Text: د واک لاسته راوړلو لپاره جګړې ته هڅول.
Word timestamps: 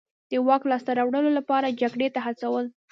د 0.31 0.33
واک 0.47 0.63
لاسته 0.71 0.91
راوړلو 0.99 1.31
لپاره 1.37 1.75
جګړې 1.81 2.07
ته 2.15 2.19
هڅول. 2.25 2.65